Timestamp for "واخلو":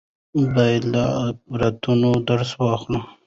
2.61-3.01